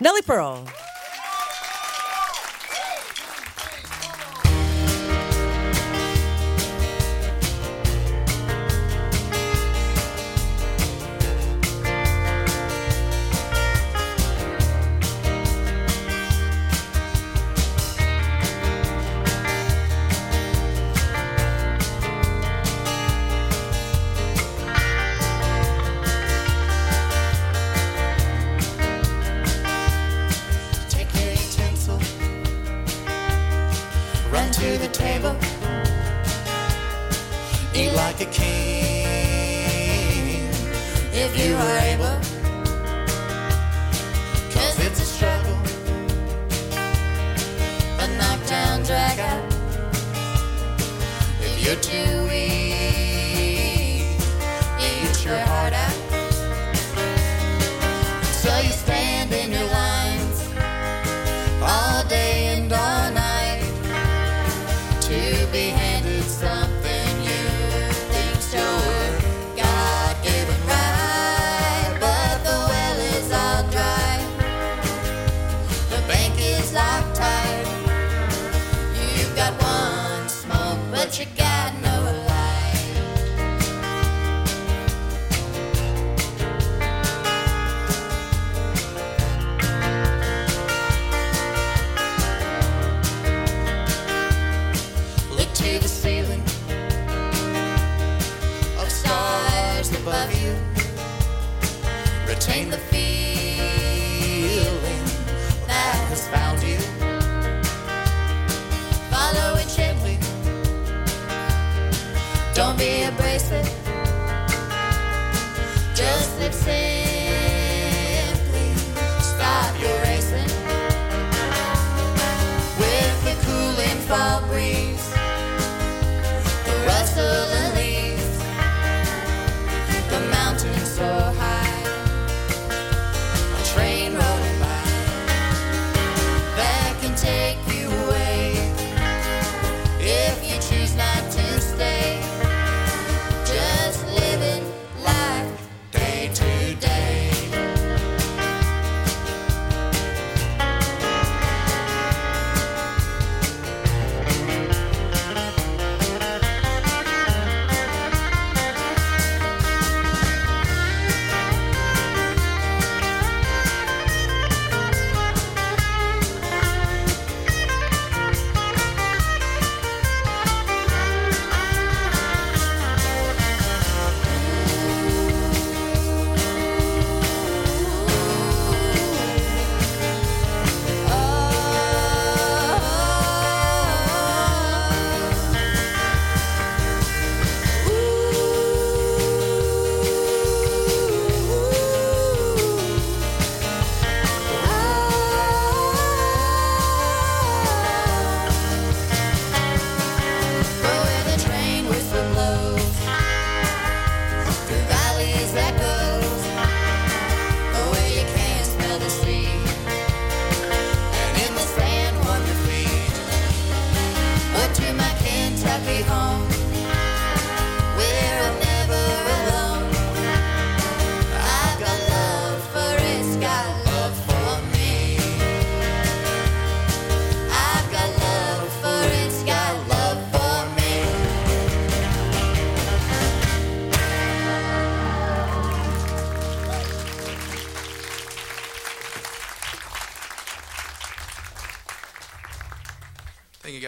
Nellie 0.00 0.22
Pearl. 0.22 0.66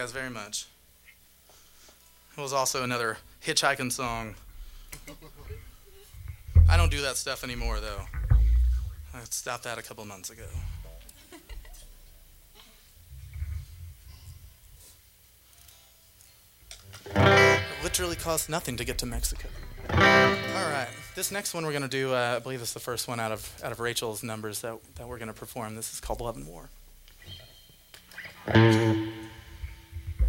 guys 0.03 0.11
very 0.11 0.29
much. 0.29 0.67
It 2.37 2.41
was 2.41 2.51
also 2.51 2.83
another 2.83 3.19
hitchhiking 3.41 3.89
song. 3.89 4.35
I 6.69 6.75
don't 6.75 6.91
do 6.91 7.01
that 7.03 7.15
stuff 7.15 7.45
anymore, 7.45 7.79
though. 7.79 8.01
I 9.13 9.23
stopped 9.29 9.63
that 9.63 9.77
a 9.77 9.81
couple 9.81 10.03
months 10.03 10.29
ago. 10.29 10.43
It 17.15 17.61
literally 17.81 18.17
costs 18.17 18.49
nothing 18.49 18.75
to 18.75 18.83
get 18.83 18.97
to 18.97 19.05
Mexico. 19.05 19.47
All 19.89 19.95
right, 19.97 20.89
this 21.15 21.31
next 21.31 21.53
one 21.53 21.65
we're 21.65 21.71
going 21.71 21.83
to 21.83 21.87
do, 21.87 22.13
uh, 22.13 22.33
I 22.35 22.39
believe 22.39 22.59
this 22.59 22.69
is 22.69 22.73
the 22.73 22.81
first 22.81 23.07
one 23.07 23.21
out 23.21 23.31
of, 23.31 23.49
out 23.63 23.71
of 23.71 23.79
Rachel's 23.79 24.21
numbers 24.21 24.59
that, 24.63 24.77
that 24.95 25.07
we're 25.07 25.17
going 25.17 25.29
to 25.29 25.33
perform. 25.33 25.75
This 25.75 25.93
is 25.93 26.01
called 26.01 26.19
Love 26.19 26.35
and 26.35 26.45
War. 26.45 26.69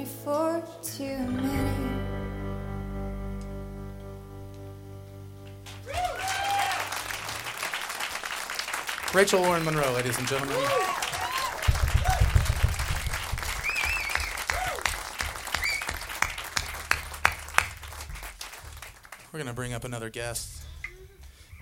24 0.00 0.62
too 0.82 1.18
many. 1.18 2.00
Rachel 9.12 9.42
Warren 9.42 9.62
Monroe, 9.64 9.92
ladies 9.92 10.16
and 10.18 10.26
gentlemen. 10.26 10.56
We're 19.32 19.38
gonna 19.38 19.52
bring 19.52 19.74
up 19.74 19.84
another 19.84 20.08
guest. 20.08 20.62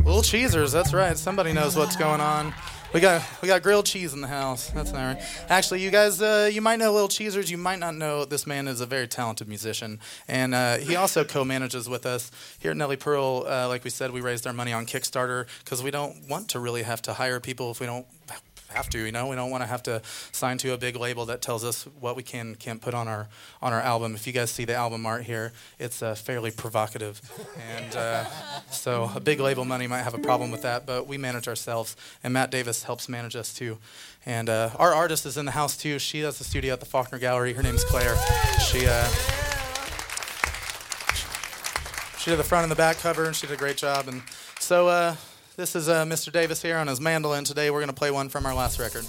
Little 0.04 0.22
Cheesers, 0.22 0.70
that's 0.70 0.94
right. 0.94 1.18
Somebody 1.18 1.52
knows 1.52 1.74
what's 1.74 1.96
going 1.96 2.20
on. 2.20 2.54
We 2.94 3.00
got 3.00 3.22
we 3.42 3.48
got 3.48 3.62
grilled 3.62 3.84
cheese 3.84 4.14
in 4.14 4.22
the 4.22 4.28
house. 4.28 4.70
That's 4.70 4.92
all 4.92 4.96
right. 4.96 5.20
Actually, 5.50 5.82
you 5.82 5.90
guys, 5.90 6.22
uh, 6.22 6.48
you 6.50 6.62
might 6.62 6.78
know 6.78 6.90
Little 6.90 7.08
Cheesers. 7.08 7.50
You 7.50 7.58
might 7.58 7.78
not 7.78 7.94
know 7.94 8.24
this 8.24 8.46
man 8.46 8.66
is 8.66 8.80
a 8.80 8.86
very 8.86 9.06
talented 9.06 9.46
musician, 9.46 10.00
and 10.26 10.54
uh, 10.54 10.78
he 10.78 10.96
also 10.96 11.22
co-manages 11.22 11.86
with 11.86 12.06
us 12.06 12.30
here 12.58 12.70
at 12.70 12.78
Nellie 12.78 12.96
Pearl. 12.96 13.44
Uh, 13.46 13.68
like 13.68 13.84
we 13.84 13.90
said, 13.90 14.10
we 14.10 14.22
raised 14.22 14.46
our 14.46 14.54
money 14.54 14.72
on 14.72 14.86
Kickstarter 14.86 15.46
because 15.62 15.82
we 15.82 15.90
don't 15.90 16.28
want 16.30 16.48
to 16.48 16.60
really 16.60 16.82
have 16.82 17.02
to 17.02 17.12
hire 17.12 17.40
people 17.40 17.70
if 17.70 17.78
we 17.78 17.84
don't 17.84 18.06
have 18.70 18.88
to. 18.90 18.98
You 18.98 19.12
know, 19.12 19.28
we 19.28 19.36
don't 19.36 19.50
want 19.50 19.62
to 19.62 19.66
have 19.66 19.82
to 19.84 20.02
sign 20.32 20.58
to 20.58 20.72
a 20.72 20.78
big 20.78 20.96
label 20.96 21.26
that 21.26 21.42
tells 21.42 21.64
us 21.64 21.84
what 22.00 22.16
we 22.16 22.22
can 22.22 22.54
can't 22.54 22.80
put 22.80 22.94
on 22.94 23.08
our 23.08 23.28
on 23.62 23.72
our 23.72 23.80
album. 23.80 24.14
If 24.14 24.26
you 24.26 24.32
guys 24.32 24.50
see 24.50 24.64
the 24.64 24.74
album 24.74 25.06
art 25.06 25.24
here, 25.24 25.52
it's 25.78 26.02
uh, 26.02 26.14
fairly 26.14 26.50
provocative, 26.50 27.20
and 27.76 27.96
uh, 27.96 28.24
so 28.70 29.10
a 29.14 29.20
big 29.20 29.40
label 29.40 29.64
money 29.64 29.86
might 29.86 30.02
have 30.02 30.14
a 30.14 30.18
problem 30.18 30.50
with 30.50 30.62
that. 30.62 30.86
But 30.86 31.06
we 31.06 31.18
manage 31.18 31.48
ourselves, 31.48 31.96
and 32.22 32.32
Matt 32.32 32.50
Davis 32.50 32.84
helps 32.84 33.08
manage 33.08 33.36
us 33.36 33.54
too. 33.54 33.78
And 34.26 34.48
uh, 34.48 34.70
our 34.76 34.94
artist 34.94 35.26
is 35.26 35.36
in 35.36 35.44
the 35.44 35.52
house 35.52 35.76
too. 35.76 35.98
She 35.98 36.20
does 36.20 36.38
the 36.38 36.44
studio 36.44 36.74
at 36.74 36.80
the 36.80 36.86
Faulkner 36.86 37.18
Gallery. 37.18 37.52
Her 37.52 37.62
name's 37.62 37.84
Claire. 37.84 38.16
She. 38.60 38.86
Uh, 38.86 39.08
she 42.18 42.30
did 42.30 42.38
the 42.38 42.44
front 42.44 42.64
and 42.64 42.70
the 42.70 42.76
back 42.76 42.98
cover, 42.98 43.24
and 43.24 43.34
she 43.34 43.46
did 43.46 43.54
a 43.54 43.56
great 43.56 43.76
job. 43.78 44.06
And 44.06 44.22
so, 44.58 44.88
uh, 44.88 45.16
this 45.58 45.74
is 45.74 45.88
uh, 45.88 46.04
Mr. 46.04 46.30
Davis 46.30 46.62
here 46.62 46.78
on 46.78 46.86
his 46.86 47.00
mandolin. 47.00 47.42
Today, 47.42 47.68
we're 47.70 47.80
going 47.80 47.88
to 47.88 47.92
play 47.92 48.12
one 48.12 48.28
from 48.28 48.46
our 48.46 48.54
last 48.54 48.78
record. 48.78 49.04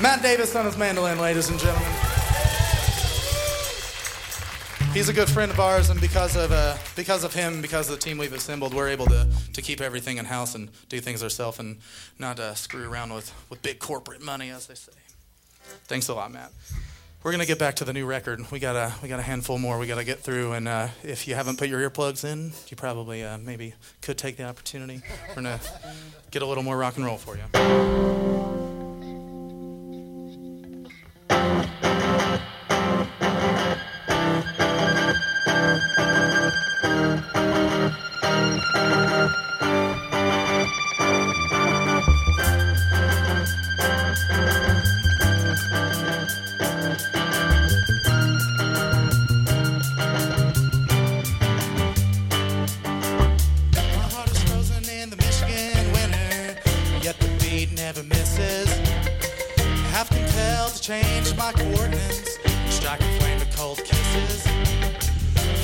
Matt 0.00 0.22
Davis 0.22 0.54
on 0.54 0.66
his 0.66 0.76
mandolin, 0.76 1.18
ladies 1.18 1.48
and 1.48 1.58
gentlemen. 1.58 1.88
He's 4.92 5.08
a 5.08 5.12
good 5.12 5.28
friend 5.28 5.50
of 5.50 5.58
ours, 5.58 5.88
and 5.90 6.00
because 6.00 6.36
of 6.36 6.52
uh, 6.52 6.76
because 6.94 7.24
of 7.24 7.34
him, 7.34 7.62
because 7.62 7.88
of 7.88 7.98
the 7.98 8.02
team 8.02 8.18
we've 8.18 8.32
assembled, 8.32 8.74
we're 8.74 8.88
able 8.88 9.06
to, 9.06 9.26
to 9.54 9.62
keep 9.62 9.80
everything 9.80 10.18
in 10.18 10.26
house 10.26 10.54
and 10.54 10.70
do 10.88 11.00
things 11.00 11.22
ourselves, 11.22 11.58
and 11.58 11.78
not 12.18 12.38
uh, 12.38 12.54
screw 12.54 12.90
around 12.90 13.12
with, 13.14 13.32
with 13.48 13.62
big 13.62 13.78
corporate 13.78 14.22
money, 14.22 14.50
as 14.50 14.66
they 14.66 14.74
say. 14.74 14.92
Thanks 15.84 16.08
a 16.08 16.14
lot, 16.14 16.30
Matt. 16.30 16.52
We're 17.22 17.32
gonna 17.32 17.46
get 17.46 17.58
back 17.58 17.76
to 17.76 17.84
the 17.84 17.92
new 17.92 18.06
record. 18.06 18.50
We 18.50 18.58
got 18.58 18.76
a 18.76 18.94
we 19.02 19.08
got 19.08 19.18
a 19.18 19.22
handful 19.22 19.58
more 19.58 19.78
we 19.78 19.86
got 19.86 19.96
to 19.96 20.04
get 20.04 20.20
through, 20.20 20.52
and 20.52 20.68
uh, 20.68 20.88
if 21.02 21.26
you 21.26 21.34
haven't 21.34 21.58
put 21.58 21.68
your 21.68 21.88
earplugs 21.88 22.24
in, 22.24 22.52
you 22.68 22.76
probably 22.76 23.24
uh, 23.24 23.38
maybe 23.38 23.74
could 24.02 24.18
take 24.18 24.36
the 24.36 24.44
opportunity. 24.44 25.00
We're 25.28 25.34
gonna 25.36 25.60
get 26.30 26.42
a 26.42 26.46
little 26.46 26.64
more 26.64 26.76
rock 26.76 26.96
and 26.96 27.04
roll 27.04 27.16
for 27.16 27.36
you. 27.36 28.65
Yeah. 31.46 31.75
Change 61.52 61.58
my 61.58 61.76
coordinates, 61.76 62.38
strike 62.68 63.00
a 63.00 63.18
flame 63.18 63.38
with 63.38 63.56
cold 63.56 63.78
kisses. 63.84 64.42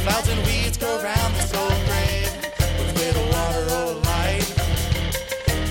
Clouds 0.04 0.28
and 0.28 0.46
weeds 0.46 0.76
grow 0.76 1.00
around 1.00 1.34
this 1.34 1.54
old 1.54 1.72
grave, 1.86 2.30
with 2.78 2.96
little 2.98 3.26
water 3.32 3.64
or 3.74 3.94
light. 4.04 4.44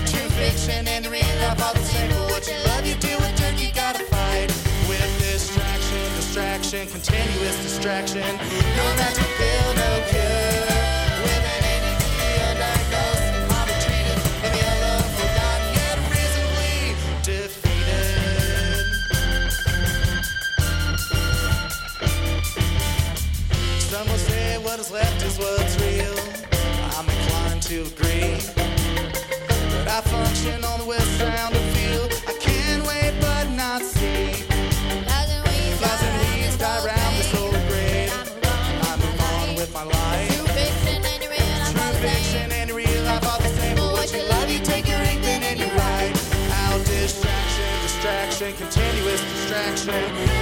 True 0.06 0.28
fiction 0.40 0.88
and 0.88 1.06
real 1.06 1.22
life 1.40 1.62
are 1.62 1.74
the 1.74 1.84
same, 1.84 2.10
but 2.10 2.30
what 2.30 2.46
you 2.46 2.56
love 2.66 2.86
you 2.86 2.94
do 2.96 3.08
it 3.08 3.36
turn 3.36 3.58
you 3.58 3.72
gotta 3.74 4.04
fight. 4.04 4.48
With 4.88 5.18
distraction, 5.18 6.16
distraction, 6.16 6.86
continuous 6.88 7.62
distraction. 7.62 8.36
No 8.76 8.96
magic 8.96 9.41
is 25.32 25.38
left 25.38 25.60
what's 25.60 25.80
real. 25.80 26.14
I'm 26.96 27.08
inclined 27.08 27.62
to 27.62 27.82
agree. 27.82 28.36
But 29.70 29.88
I 29.88 30.00
function 30.02 30.64
on 30.64 30.80
the 30.80 30.86
west 30.86 31.18
sound 31.18 31.54
of 31.54 31.62
field. 31.74 32.12
I 32.26 32.34
can't 32.38 32.86
wait 32.86 33.14
but 33.20 33.48
not 33.50 33.82
see. 33.82 34.32
Flies 35.78 36.02
and 36.02 36.16
weeds 36.20 36.56
die 36.58 36.84
round 36.84 37.16
this 37.16 37.34
old 37.34 37.52
grave. 37.68 38.12
I 38.88 38.96
move 38.96 39.20
on 39.20 39.54
with 39.54 39.72
my 39.72 39.84
life. 39.84 40.36
True 40.36 40.46
fiction 42.00 42.52
and 42.52 42.70
real 42.70 43.02
life 43.04 43.26
are 43.26 43.40
the 43.40 43.48
same. 43.48 43.76
But 43.76 43.92
what 43.92 44.12
you 44.12 44.22
love, 44.28 44.50
you 44.50 44.60
take 44.60 44.88
your 44.88 45.00
ink 45.00 45.24
and 45.24 45.58
you 45.58 45.66
write. 45.78 46.14
Out 46.64 46.84
distraction, 46.84 47.72
distraction, 47.82 48.52
continuous 48.54 49.20
distraction. 49.20 50.41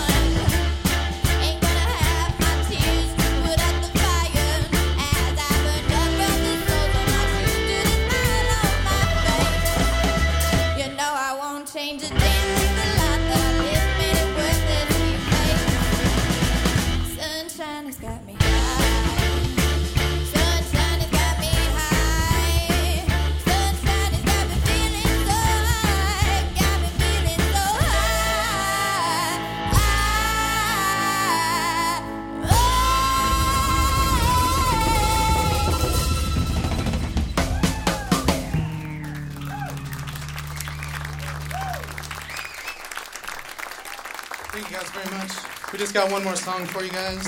just 45.91 46.05
got 46.05 46.11
one 46.13 46.23
more 46.23 46.37
song 46.37 46.65
for 46.67 46.85
you 46.85 46.89
guys, 46.89 47.27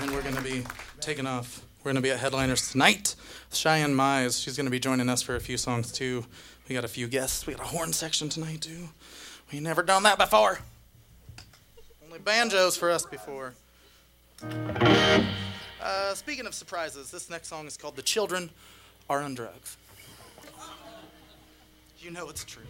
and 0.00 0.10
we're 0.10 0.22
going 0.22 0.34
to 0.34 0.42
be 0.42 0.64
taking 1.00 1.24
off. 1.24 1.64
We're 1.78 1.92
going 1.92 2.02
to 2.02 2.02
be 2.02 2.10
at 2.10 2.18
Headliners 2.18 2.72
tonight. 2.72 3.14
Cheyenne 3.52 3.94
Mize, 3.94 4.42
she's 4.42 4.56
going 4.56 4.66
to 4.66 4.72
be 4.72 4.80
joining 4.80 5.08
us 5.08 5.22
for 5.22 5.36
a 5.36 5.40
few 5.40 5.56
songs 5.56 5.92
too. 5.92 6.24
We 6.68 6.74
got 6.74 6.84
a 6.84 6.88
few 6.88 7.06
guests. 7.06 7.46
We 7.46 7.54
got 7.54 7.64
a 7.64 7.68
horn 7.68 7.92
section 7.92 8.28
tonight 8.28 8.62
too. 8.62 8.88
We 9.52 9.60
never 9.60 9.84
done 9.84 10.02
that 10.02 10.18
before. 10.18 10.58
Only 12.04 12.18
banjos 12.18 12.76
for 12.76 12.90
us 12.90 13.06
before. 13.06 13.54
Uh, 15.80 16.14
speaking 16.14 16.46
of 16.46 16.54
surprises, 16.54 17.12
this 17.12 17.30
next 17.30 17.46
song 17.46 17.68
is 17.68 17.76
called 17.76 17.94
"The 17.94 18.02
Children 18.02 18.50
Are 19.08 19.20
on 19.20 19.36
Drugs." 19.36 19.76
You 22.00 22.10
know 22.10 22.28
it's 22.28 22.44
true. 22.44 22.64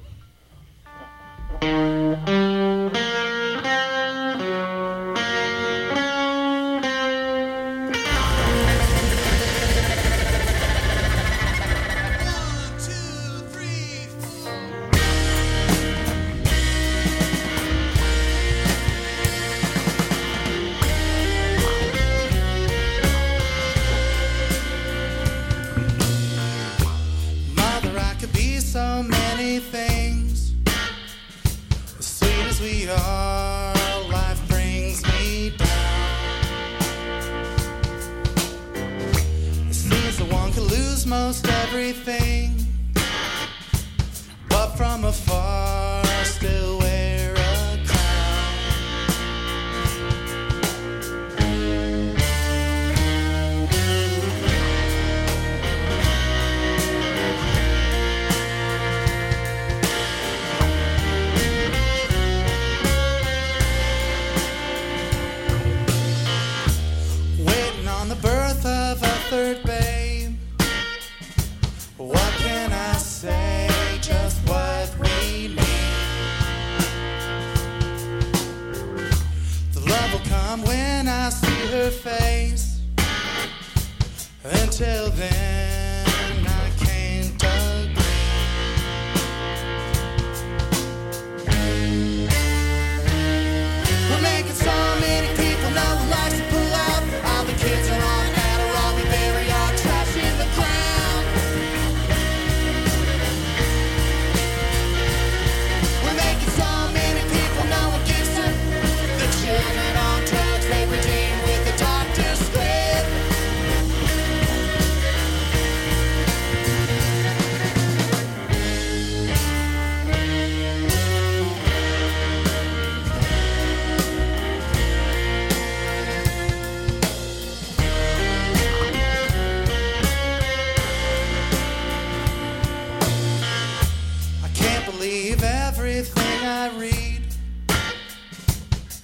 believe 135.04 135.42
everything 135.42 136.46
I 136.46 136.70
read. 136.78 137.20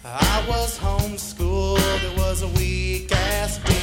I 0.03 0.45
was 0.49 0.79
homeschooled, 0.79 2.03
it 2.03 2.17
was 2.17 2.41
a 2.41 2.49
weak 2.49 3.13
ass 3.13 3.61
week. 3.69 3.80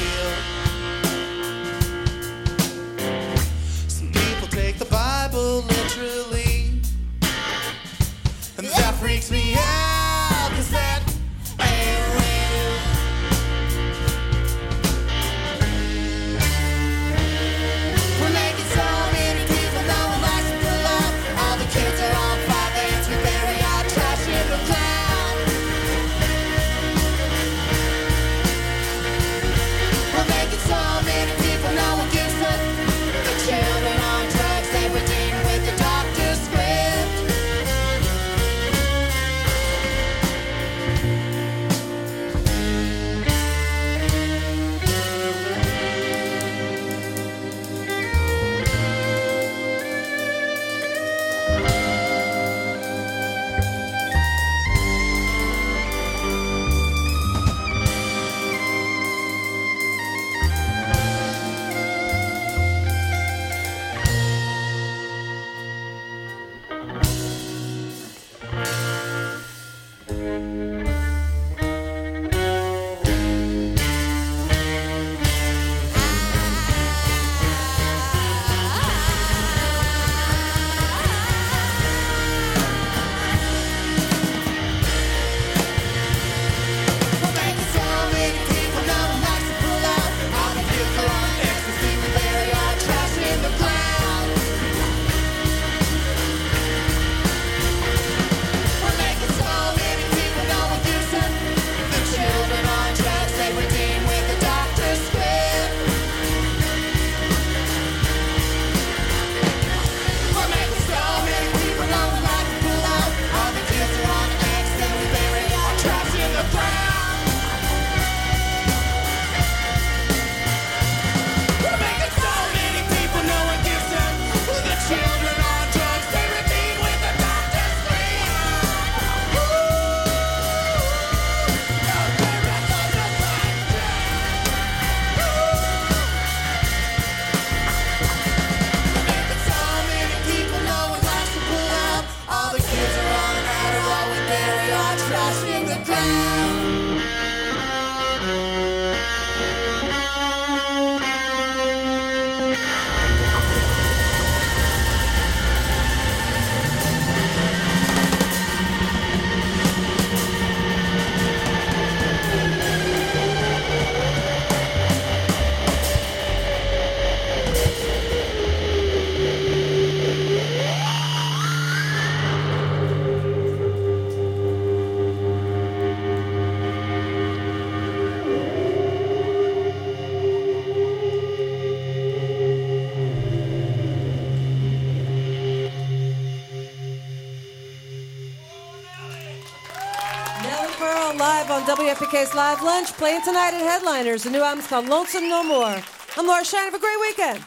Showcase 192.18 192.34
Live 192.34 192.62
Lunch 192.62 192.92
playing 192.94 193.22
tonight 193.22 193.54
at 193.54 193.60
Headliners. 193.60 194.24
The 194.24 194.30
new 194.30 194.42
album's 194.42 194.66
called 194.66 194.88
Lonesome 194.88 195.28
No 195.28 195.44
More. 195.44 195.80
I'm 196.16 196.26
Laura 196.26 196.44
Shine. 196.44 196.64
Have 196.64 196.74
a 196.74 196.78
great 196.80 197.00
weekend. 197.00 197.38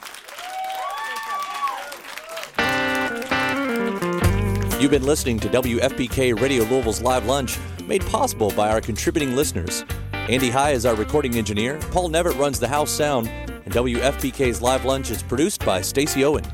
You've 4.81 4.91
been 4.91 5.05
listening 5.05 5.41
to 5.41 5.49
WFPK 5.49 6.39
Radio 6.39 6.63
Louisville's 6.63 7.01
Live 7.01 7.25
Lunch, 7.25 7.57
made 7.85 8.05
possible 8.05 8.49
by 8.51 8.69
our 8.69 8.79
contributing 8.79 9.35
listeners. 9.35 9.83
Andy 10.13 10.49
High 10.49 10.71
is 10.71 10.85
our 10.85 10.95
recording 10.95 11.35
engineer, 11.35 11.77
Paul 11.91 12.09
Nevitt 12.09 12.39
runs 12.39 12.57
the 12.57 12.69
house 12.69 12.91
sound, 12.91 13.27
and 13.27 13.73
WFPK's 13.73 14.61
Live 14.61 14.85
Lunch 14.85 15.11
is 15.11 15.21
produced 15.21 15.65
by 15.65 15.81
Stacy 15.81 16.23
Owen. 16.23 16.45